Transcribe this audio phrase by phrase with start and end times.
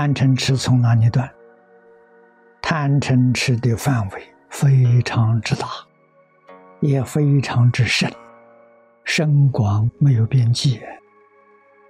[0.00, 1.30] 贪嗔痴从哪里断？
[2.62, 5.66] 贪嗔痴的范围非常之大，
[6.80, 8.10] 也非常之深，
[9.04, 10.80] 深广没有边际。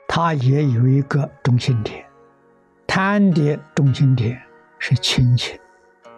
[0.09, 2.05] 它也有一个中心点，
[2.85, 4.43] 贪的中心点
[4.81, 5.57] 是亲情，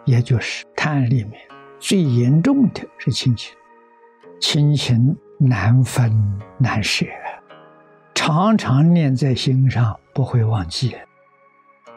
[0.06, 1.43] 也就是贪里面
[1.79, 3.55] 最严重的是亲情，
[4.41, 7.05] 亲情难分难舍。
[8.15, 10.97] 常常念在心上，不会忘记。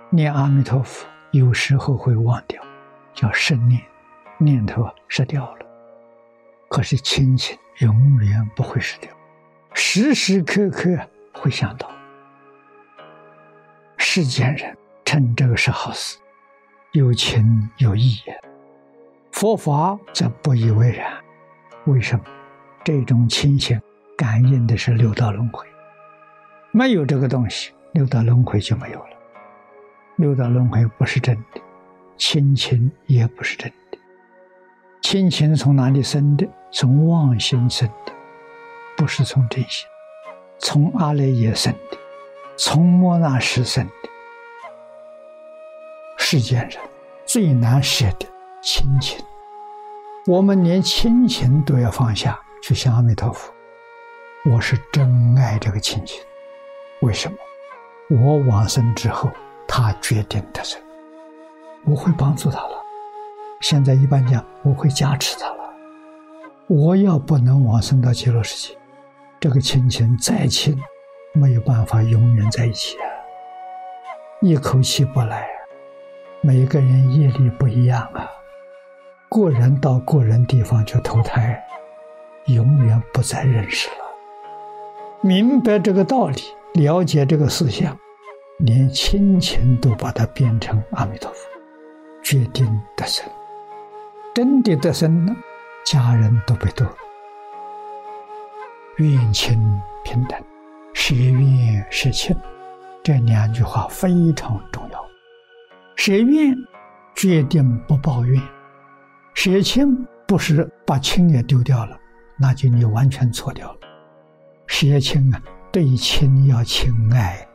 [0.10, 2.62] 念阿弥陀佛，有时候会忘掉，
[3.14, 3.82] 叫生念，
[4.38, 5.66] 念头失掉了。
[6.70, 9.12] 可是亲情永远不会失掉，
[9.74, 10.98] 时时刻刻
[11.34, 11.90] 会想到。
[13.98, 16.18] 世间人称这个是好事，
[16.94, 18.18] 有情有义。
[19.32, 21.12] 佛法则不以为然。
[21.86, 22.24] 为什么？
[22.84, 23.80] 这种亲情
[24.18, 25.68] 感应的是六道轮回。
[26.72, 29.10] 没有这个东西，六道轮回就没有了。
[30.18, 31.62] 六道轮回不是真的，
[32.18, 33.98] 亲情也不是真的。
[35.02, 36.48] 亲情从哪里生的？
[36.72, 38.14] 从妄心生的，
[38.98, 39.86] 不是从真心。
[40.58, 41.98] 从阿赖耶生的，
[42.58, 43.92] 从莫那识生的。
[46.18, 46.80] 世间人
[47.26, 48.26] 最难舍的
[48.62, 49.20] 亲情，
[50.28, 53.54] 我们连亲情都要放下，去向阿弥陀佛。
[54.50, 56.22] 我是真爱这个亲情。
[57.02, 57.38] 为什么？
[58.10, 59.30] 我往生之后，
[59.68, 60.78] 他决定的事，
[61.86, 62.82] 我会帮助他了。
[63.62, 65.56] 现在一般讲，我会加持他了。
[66.68, 68.78] 我要不能往生到极乐世界，
[69.40, 70.78] 这个亲情再亲，
[71.34, 73.06] 没有办法永远在一起啊！
[74.42, 75.48] 一口气不来，
[76.42, 78.30] 每个人业力不一样啊，
[79.30, 81.64] 过人到过人地方去投胎，
[82.46, 84.06] 永远不再认识了。
[85.22, 86.42] 明白这个道理。
[86.76, 87.98] 了解这个思想，
[88.60, 91.38] 连亲情都把它变成阿弥陀佛，
[92.24, 93.26] 决定得生。
[94.34, 95.36] 真的得生了，
[95.86, 96.86] 家人都被度。
[98.98, 99.60] 愿亲
[100.04, 100.42] 平等，
[100.94, 102.36] 谁愿舍亲，
[103.04, 105.06] 这两句话非常重要。
[105.96, 106.56] 舍愿
[107.16, 108.42] 决定不抱怨，
[109.34, 111.98] 舍亲不是把亲也丢掉了，
[112.40, 113.78] 那就你完全错掉了。
[114.68, 115.42] 舍亲啊。
[115.72, 117.46] 对亲要亲爱，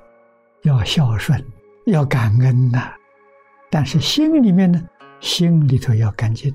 [0.62, 1.44] 要孝顺，
[1.86, 2.92] 要感恩呐。
[3.70, 4.82] 但是心里面呢，
[5.20, 6.54] 心里头要干净。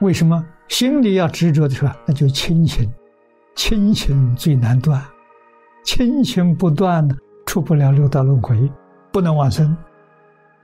[0.00, 2.90] 为什么心里要执着的说，那就亲情，
[3.54, 5.02] 亲情最难断，
[5.84, 7.16] 亲情不断呢，
[7.46, 8.70] 出不了六道轮回，
[9.12, 9.76] 不能往生。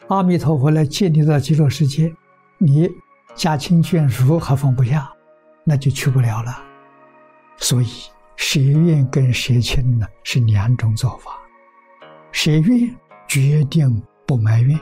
[0.09, 2.13] 阿弥陀佛来接你到极乐世界，
[2.59, 2.91] 你
[3.35, 5.11] 家亲眷属还放不下，
[5.65, 6.63] 那就去不了了。
[7.57, 7.87] 所以。
[8.35, 11.39] 舍愿跟舍亲呢是两种做法。
[12.33, 12.97] 谁愿
[13.29, 14.79] 决定不埋怨，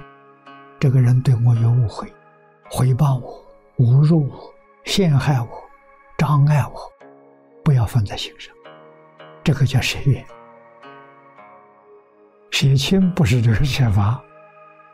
[0.79, 2.11] 这个人对我有误会，
[2.71, 3.45] 回报我、
[3.85, 5.49] 侮辱我、陷害我、
[6.17, 6.81] 障碍我，
[7.65, 8.55] 不要放在心上。
[9.43, 10.25] 这个叫谁愿。
[12.51, 14.23] 舍亲不是这个舍法，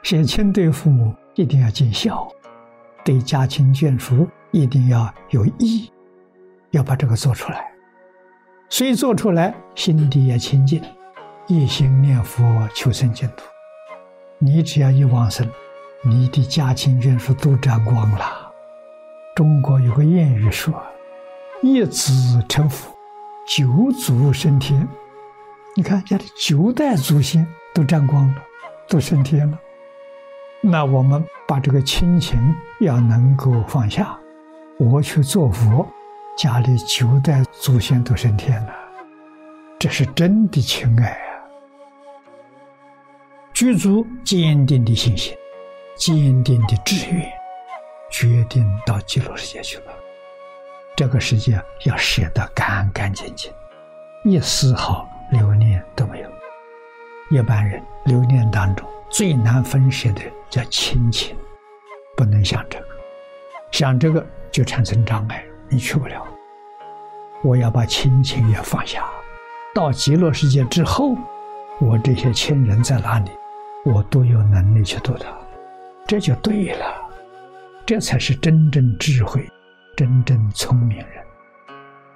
[0.03, 2.27] 舍亲对父母一定要尽孝，
[3.05, 5.91] 对家亲眷属一定要有义，
[6.71, 7.71] 要把这个做出来。
[8.69, 10.83] 所以做出来，心底也清净，
[11.49, 13.45] 一心念佛求生净土。
[14.39, 15.49] 你只要一往生，
[16.03, 18.53] 你的家亲眷属都沾光了。
[19.35, 20.75] 中国有个谚语说
[21.63, 22.93] ：“一子成佛，
[23.47, 24.89] 九祖升天。”
[25.77, 28.43] 你看，家的九代祖先都沾光了，
[28.89, 29.59] 都升天了。
[30.61, 32.41] 那我们把这个亲情
[32.81, 34.19] 要能够放下，
[34.79, 35.87] 我去做佛。
[36.37, 38.73] 家里九代祖先都升天了，
[39.79, 41.17] 这是真的情爱！
[43.57, 45.35] 具足坚定的信心，
[45.97, 47.27] 坚定的志愿，
[48.11, 49.85] 决定到极乐世界去了。
[50.95, 53.51] 这个世界要舍得干干净净，
[54.25, 56.29] 一丝毫留念都没有。
[57.31, 60.21] 一般人留念当中最难分舍的
[60.51, 61.35] 叫亲情，
[62.15, 62.87] 不能想这个，
[63.71, 65.43] 想这个就产生障碍。
[65.71, 66.23] 你去不了，
[67.43, 69.03] 我要把亲情也放下。
[69.75, 71.17] 到极乐世界之后，
[71.81, 73.31] 我这些亲人在哪里，
[73.87, 75.27] 我都有能力去做到，
[76.09, 76.85] 这就对了。
[77.87, 79.49] 这才是真正智慧、
[79.97, 81.09] 真正聪明人。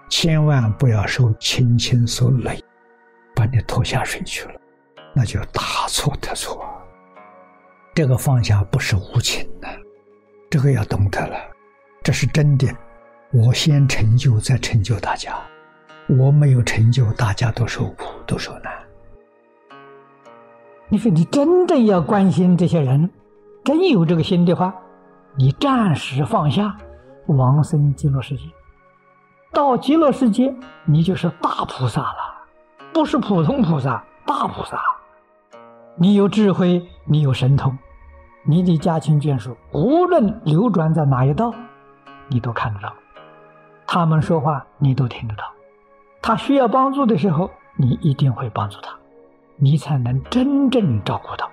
[0.09, 2.61] 千万不要受亲情所累，
[3.37, 4.55] 把你拖下水去了，
[5.15, 6.69] 那就大错特错。
[7.95, 9.69] 这个放下不是无情的，
[10.51, 11.39] 这个要懂得了，
[12.03, 12.67] 这是真的。
[13.31, 15.39] 我先成就，再成就大家。
[16.09, 18.73] 我没有成就，大家都受苦，都受难。
[20.93, 23.09] 你说你真正要关心这些人，
[23.63, 24.75] 真有这个心的话，
[25.37, 26.77] 你暂时放下，
[27.27, 28.43] 往生极乐世界。
[29.53, 30.53] 到极乐世界，
[30.85, 32.45] 你就是大菩萨了，
[32.93, 34.81] 不是普通菩萨，大菩萨。
[35.95, 37.79] 你有智慧，你有神通，
[38.45, 41.55] 你的家亲眷属无论流转在哪一道，
[42.27, 42.93] 你都看得到。
[43.87, 45.45] 他们说话，你都听得到。
[46.21, 48.93] 他需要帮助的时候，你一定会帮助他，
[49.61, 51.49] 你才能真正照顾到。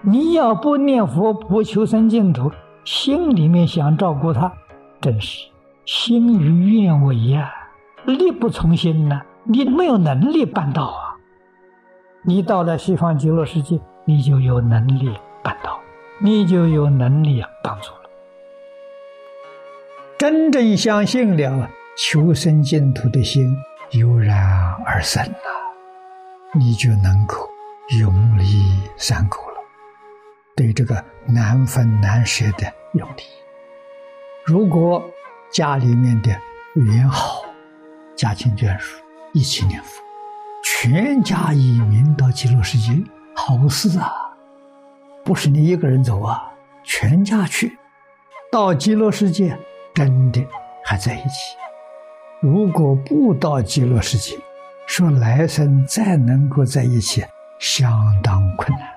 [0.00, 2.50] 你要不念佛，不求生净土，
[2.84, 4.52] 心里面想照顾他，
[5.00, 5.48] 真是。
[5.84, 7.52] 心与愿违呀，
[8.04, 11.16] 力不从心呐，你没有能力办到啊。
[12.22, 15.78] 你到了西方极乐世界，你就有能力办到，
[16.18, 18.00] 你就有能力帮助了。
[20.18, 23.56] 真正相信了求生净土的心
[23.92, 25.55] 油然而生了，
[26.54, 27.36] 你就能够
[27.98, 29.56] 永离三苦了。
[30.54, 33.22] 对这个难分难舍的用力，
[34.44, 35.02] 如果。
[35.52, 36.38] 家里面的
[36.74, 37.40] 缘好，
[38.16, 39.00] 家亲眷属
[39.32, 40.02] 一起念佛，
[40.62, 43.00] 全家移民到极乐世界，
[43.34, 44.12] 好事啊！
[45.24, 46.52] 不是你一个人走啊，
[46.82, 47.78] 全家去
[48.50, 49.56] 到极乐世界，
[49.94, 50.44] 真的
[50.84, 51.56] 还在一起。
[52.42, 54.36] 如果不到极乐世界，
[54.86, 57.22] 说来生再能够在一起，
[57.58, 57.92] 相
[58.22, 58.88] 当困难。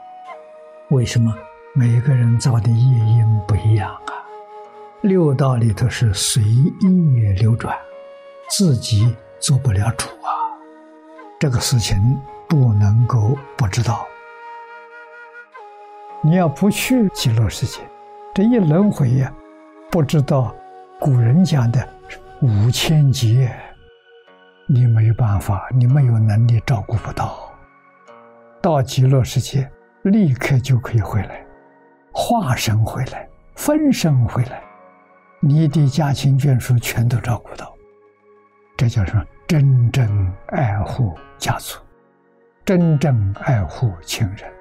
[0.90, 1.36] 为什么？
[1.76, 4.14] 每个人造的业因不一样啊。
[5.02, 7.76] 六道里头是随意流转，
[8.50, 10.30] 自己做不了主啊！
[11.40, 11.98] 这个事情
[12.48, 14.06] 不能够不知道。
[16.22, 17.80] 你要不去极乐世界，
[18.34, 19.34] 这一轮回呀，
[19.90, 20.54] 不知道
[21.00, 21.88] 古人讲的
[22.42, 23.56] 五千劫，
[24.72, 27.52] 你没有办法，你没有能力照顾不到。
[28.62, 29.68] 到极乐世界，
[30.04, 31.44] 立刻就可以回来，
[32.14, 34.62] 化身回来，分身回来。
[35.40, 37.74] 你的家亲眷属全都照顾到，
[38.78, 39.26] 这叫什么？
[39.48, 41.80] 真正爱护家族，
[42.64, 44.54] 真正爱护亲人。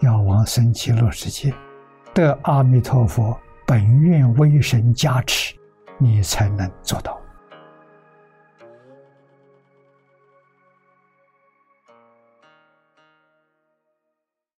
[0.00, 1.52] 要往生极乐世界，
[2.14, 5.54] 得阿弥陀佛本愿威神加持，
[5.98, 7.20] 你才能做到。